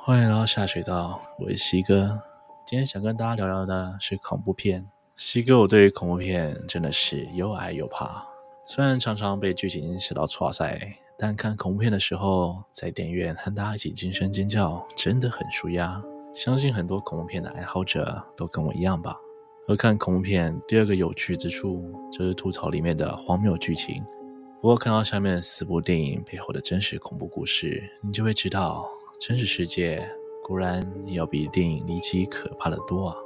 [0.00, 2.18] 欢迎来到下水道，我是西哥。
[2.64, 4.88] 今天想跟大家聊聊的是恐怖片。
[5.16, 8.24] 西哥，我对于恐怖片真的是又爱又怕。
[8.66, 16.02] 虽然常常被剧情写到剉赛，但看恐怖片的时候，在电影院和大家一起惊声尖叫，真的很舒压。
[16.32, 19.16] 相信很多恐怖片的爱好者都跟我一样吧。
[19.66, 24.02] 而看恐怖片第二个有趣之处，就是吐槽里面的荒谬剧情。
[24.62, 28.88] 不过看到下面四部电影背后的真实恐怖故事，你就会知道。
[29.18, 30.08] 真实世界
[30.44, 33.16] 果然要比电影离奇可怕得多啊！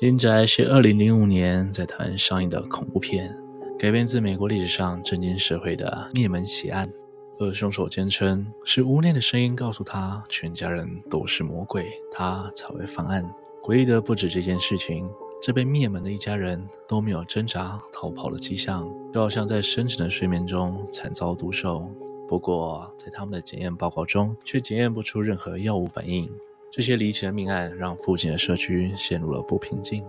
[0.06, 3.34] 《阴宅》是二零零五年在台湾上映的恐怖片，
[3.78, 6.92] 改编自美国历史上震惊社会的灭门血案，
[7.38, 13.24] 而凶手坚称是屋内的声音告诉他全家人都是魔鬼，他才会犯案。
[13.62, 15.08] 诡异的不止这件事情，
[15.40, 21.90] 这被灭门的一家人都没有挣扎逃跑的迹象，就好像在深沉的睡眠中惨遭毒手。
[22.26, 26.30] 不过，在他们的检验报告中，却检验不出任何药物反应。
[26.70, 30.04] 这些离奇的命案让附近的社区陷入了不平静。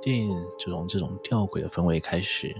[0.00, 2.54] 电影就从这种吊诡的氛围开始。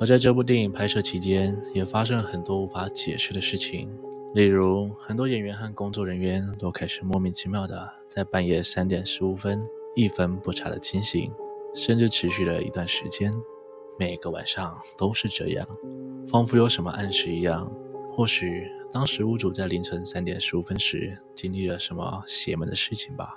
[0.00, 3.94] 而在这部电影拍摄期间，也发生了很多无法解释的事情。
[4.34, 9.62] 例如，很多演员和工作人员都开始莫名其妙的在半夜三点十五分
[9.94, 11.32] 一分不差的清醒，
[11.74, 13.32] 甚至持续了一段时间。
[13.98, 15.66] 每个晚上都是这样，
[16.26, 17.70] 仿佛有什么暗示一样。
[18.16, 23.36] 或许当时屋主在凌晨三点十五分时经历了什么邪门的事情吧。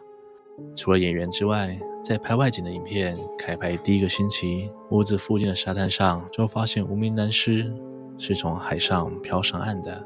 [0.73, 7.69] 除了演员之外，在拍外景的影片开拍第一个星期，屋子附近的沙滩上就发现无名男尸
[8.17, 10.01] 是从海上漂上岸的，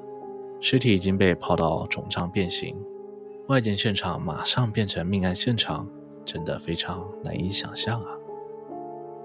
[0.60, 2.76] 尸体已经被泡到肿胀变形。
[3.50, 5.88] 外景现场马上变成命案现场，
[6.26, 8.18] 真的非常难以想象啊！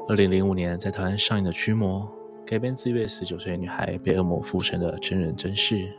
[0.08, 2.00] 二零零五年在台湾上映的《驱魔》。
[2.48, 5.92] 改编自一位十九岁女孩被恶魔附身的真人真事。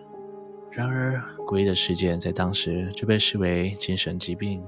[0.71, 4.63] 然而，诡异的事件在当时就被视为精神疾病。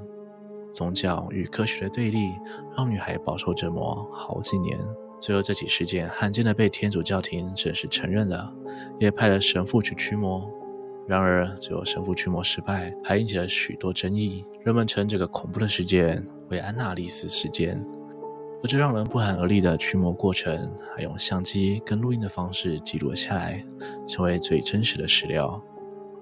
[0.72, 2.30] 宗教与科学的对立
[2.78, 4.78] 让女孩饱受折磨好几年。
[5.20, 8.54] 最后，这起事件罕见的被天主教廷正式承认了，
[9.00, 10.48] 也派了神父去驱魔。
[11.08, 14.46] 然而，最后神父驱魔失败，还引起了许多争议。
[14.64, 17.84] 人们称这个恐怖的事件为安娜丽丝事件。
[18.64, 23.66] 而这让人不寒而栗的驱魔过程，还用相机跟录音的方式记录了下来，
[24.08, 25.62] 成为最真实的史料。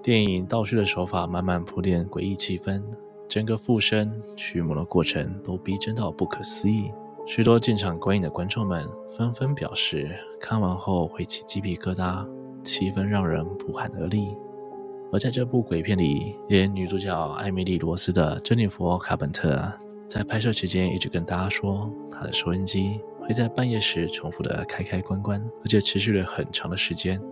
[0.02, 2.82] 电影倒叙的手法慢慢铺垫诡异气氛，
[3.28, 6.90] 整个附身驱魔的过程都逼真到不可思议。
[7.26, 12.26] 许多进场观影的观众们纷纷表示，看完后会起鸡皮疙瘩，
[12.64, 14.34] 气氛让人不寒而栗。
[15.12, 19.70] 而在这部鬼片里，演女主角艾米丽·罗斯的珍妮佛·卡本特。
[20.10, 27.22] 在拍摄期间，一直跟大家说，他的收音机会在半夜时重复的开开关关，而且持续了很长的时间。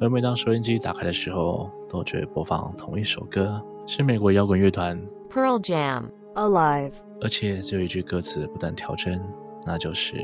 [0.00, 5.00] 而每当收音机打开的时候，都只会播放同一首歌，是美国摇滚乐团
[5.30, 9.22] Pearl Jam Alive，而且只有一句歌词不断调整，
[9.64, 10.16] 那就是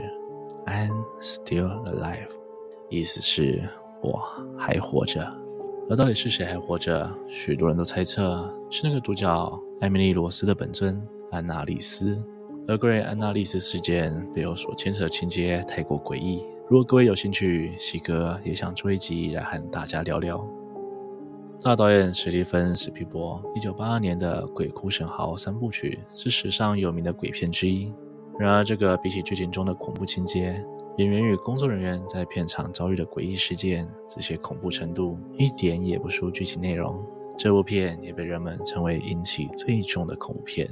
[0.66, 2.28] I'm still alive，
[2.88, 3.62] 意思是
[4.02, 4.20] 我
[4.58, 5.32] 还活着。
[5.88, 7.08] 而到底是谁还活着？
[7.28, 11.00] 许多人都猜测是那个主角艾米丽·罗斯的本尊。
[11.30, 12.20] 安娜丽丝，
[12.66, 16.44] 而关于安娜丽丝事件背后所牵扯情节太过诡异。
[16.68, 20.44] 如果各位有兴趣，西哥也想做一集来和大家聊聊。
[21.62, 27.92] 大导演史蒂芬·史皮伯一九八二年的《鬼哭神嚎》三部曲是史上有名的鬼片之一。
[28.38, 30.64] 然而，这个比起剧情中的恐怖情节，
[30.96, 37.04] 演员与工作人员在片场遭遇的诡异事件，这些恐怖程度一点也不输剧情内容。
[37.36, 40.70] 这部片也被人们称为引起最重的恐怖片。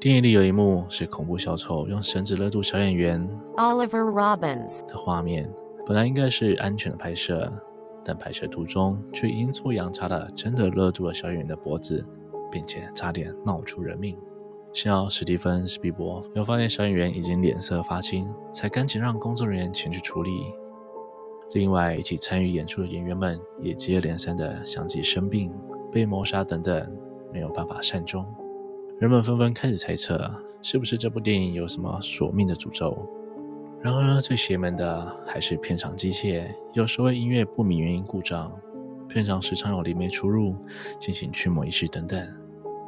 [0.00, 5.52] 电影里有一幕是恐怖小丑用绳子勒住小演员 Oliver Robbins 的画面，
[5.84, 7.52] 本来应该是安全的拍摄，
[8.04, 12.06] 但拍摄途中却阴错阳差的真的勒住了小演员的脖子，
[12.48, 14.16] 并且差点闹出人命。
[14.72, 20.30] 幸好史蒂芬·史匹柏又发现小演员已经脸色发青，才赶紧让工作人员前去处理。
[21.54, 25.52] 另外，一起参与演出的演员们也接二连三的相继生病、
[25.90, 26.88] 被谋杀等等，
[27.32, 28.24] 没有办法善终。
[29.00, 30.28] 人们纷纷开始猜测，
[30.60, 33.08] 是不是这部电影有什么索命的诅咒？
[33.80, 38.50] 然而，最邪门的还是片场机械，有时为音乐不明原因故障，
[39.08, 40.56] 片场时常有灵媒出入，
[40.98, 42.28] 进行驱魔仪式等等。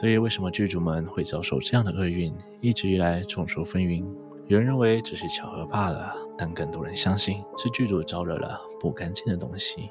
[0.00, 4.04] 对于为什么剧组们会遭受这样的厄运，一直以来众说纷纭。
[4.48, 9.90] 有人认为只是巧合罢了，但更多人相信是剧组招惹了不干净的东西。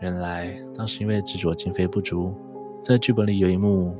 [0.00, 2.34] 原来当时因为制作经费不足。
[2.82, 3.96] 在剧本里有一幕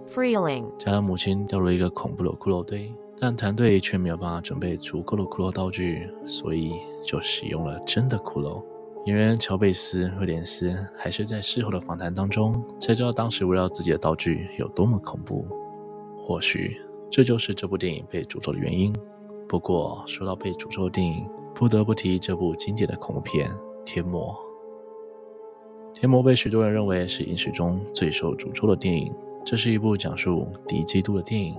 [0.77, 6.73] 家的母亲掉入一个恐怖的骷髅堆，但团队却没有办法准备足够的骷髅道具，所以
[7.07, 8.61] 就使用了真的骷髅。
[9.07, 15.47] 演员乔贝斯·威廉斯还是在事后的访谈当中才知道，当时围绕自己的道具有多么恐怖。
[16.19, 16.77] 或许
[17.09, 18.93] 这就是这部电影被诅咒的原因。
[19.49, 21.25] 不过，说到被诅咒的电影，
[21.55, 23.49] 不得不提这部经典的恐怖片
[23.85, 24.35] 《天魔》。
[26.03, 29.15] 《天魔》被许多人认为是影史中最受诅咒的电影。
[29.47, 31.57] 这是一部讲述敌基督的电影，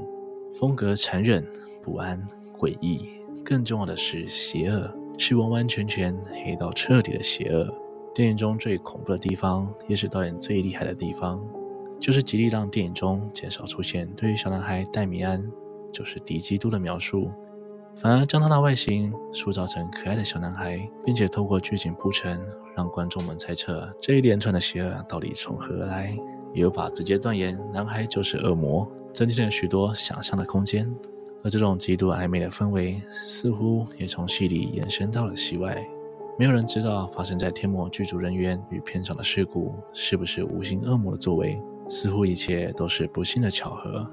[0.59, 1.47] 风格残忍、
[1.81, 2.21] 不安、
[2.59, 3.07] 诡异，
[3.41, 7.73] 更重要的是邪恶，是完完全全黑到彻底的邪恶。
[8.13, 11.41] 电影中最恐怖的地方，也是导演最厉害的地方，
[11.97, 15.41] 就是极力让电影中减少出现对于小男孩戴米安
[15.93, 17.31] 就是敌基督的描述。
[17.95, 22.41] 反而将他的外形塑造成可爱的小男孩，并且透过剧情铺陈，
[22.75, 26.17] 让观众们猜测这一连串的邪恶到底从何而来，
[26.53, 30.93] 也无法直接断言男孩就是恶魔，增添了许多想象的空间。
[31.43, 35.85] 而这种极度暧昧的氛围，似乎也从戏里延伸到了戏外。
[36.39, 44.09] 没有人知道发生在天魔剧组人员与片场的事故是不是无形恶魔的作为，似乎一切都是不幸的巧合。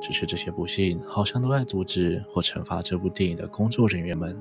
[0.00, 4.34] 只是这些不幸好像都在阻止或惩罚这部电影的工作人员们。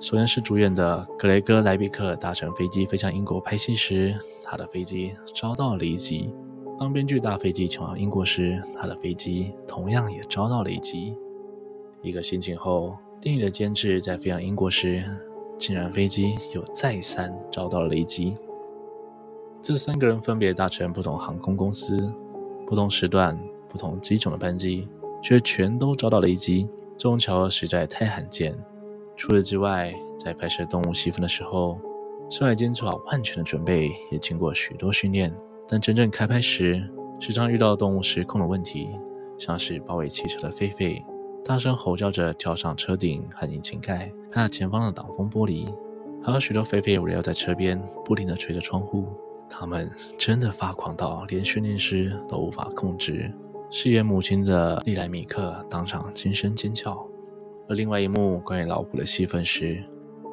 [0.00, 6.32] 首先是主演的格雷戈·莱比克搭乘飞机飞向英国拍戏时，他的飞机遭到雷击；
[6.78, 11.14] 当编剧搭飞机前往英国时，他的飞机同样也遭到雷击。
[12.00, 15.04] 一个星期后，电影的监制在飞向英国时，
[15.58, 18.34] 竟然飞机又再三遭到了雷击。
[19.60, 22.10] 这三个人分别搭乘不同航空公司、
[22.66, 23.38] 不同时段。
[23.68, 24.88] 不同机种的班机，
[25.22, 28.52] 却全都遭到雷击，这种巧合实在太罕见。
[29.20, 31.78] 除此之外，在拍摄动物戏份的时候，
[32.30, 35.30] 摄影间做好万全的准备，也经过许多训练，
[35.68, 36.82] 但真正开拍时，
[37.20, 38.88] 时常遇到动物失控的问题，
[39.36, 41.04] 像是包围汽车的狒狒，
[41.44, 45.70] 大声吼叫着跳上车顶和引擎盖，拍下前方的挡风玻璃，
[46.22, 49.04] 还有许多狒狒围绕在车边，不停地捶着窗户，
[49.50, 53.30] 他们真的发狂到连训练师都无法控制。
[53.70, 57.06] 饰演母亲的利莱米克当场惊声尖叫，
[57.70, 59.80] 而另外一幕关于老虎的戏份时，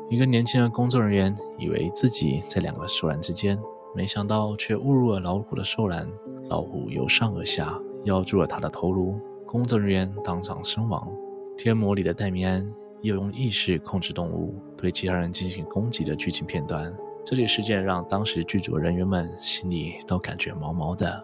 [0.10, 3.56] 一个年轻的工作人员以为自己在两个兽栏之间，
[3.96, 6.10] 没想到却误入了老虎的兽栏，
[6.50, 11.08] 老虎由上而下咬住了他的头颅，工作人员当场身亡。
[11.56, 12.68] 天魔里的戴米安
[13.04, 16.92] 也有用意识控制动物对其他人进行攻击的剧情片段，
[17.24, 21.24] 这起事件让当时剧组人员们心里都感觉毛毛的。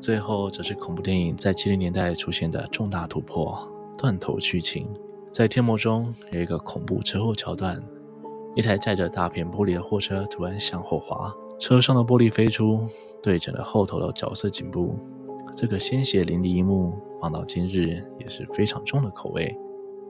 [0.00, 3.56] 最后，则是恐怖电影在七零年代出现的重大突破——
[3.96, 4.88] 断头剧情。
[5.32, 7.80] 在《天魔》中，有一个恐怖车祸桥段：
[8.54, 12.86] 一台载着大片玻璃的货车突然向后滑，车上的玻璃飞出，
[13.22, 14.98] 对准了后头的角色颈部。
[15.54, 19.54] 这个鲜血淋漓一幕，放到今日也是非常重的口味。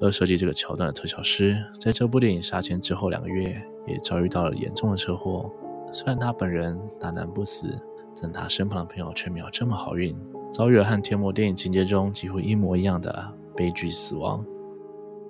[0.01, 5.51] 而设计这个桥段的特效师，在这部电影杀青之后两个月，也遭遇到了严重的车祸。
[5.93, 7.77] 虽然他本人大难不死。
[8.21, 10.17] 但他身旁的朋友却没有这么好运，
[10.53, 14.45] 遭遇了和《天魔》电影情节中几乎一模一样的悲剧死亡。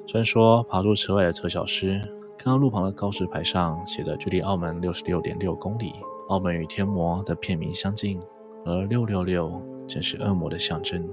[0.09, 2.01] 传说爬出车外的特效师
[2.39, 5.93] 看到路旁的告示牌上写的“距离澳门六十六点六公里”，
[6.29, 8.19] 澳门与《天魔》的片名相近，
[8.65, 11.07] 而六六六正是恶魔的象征。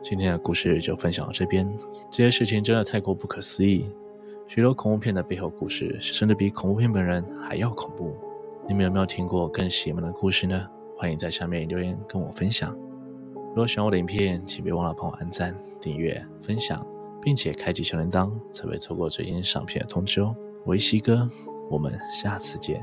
[0.00, 1.70] 今天的故事就分享到这边，
[2.10, 3.84] 这些事情真的太过不可思议。
[4.46, 8.16] 许多恐怖片的背后故事，甚至比恐怖片本人还要恐怖。
[8.66, 10.66] 你们有没有听过更邪门的故事呢？
[10.96, 12.74] 欢迎在下面留言跟我分享。
[13.50, 16.86] 如果喜欢我的影片，请别忘了帮我按赞、订阅、分享，
[17.28, 20.34] 并且开启小铃铛，才会错过最新上片的通知哦。
[20.64, 21.28] 维西哥，
[21.68, 22.82] 我们下次见。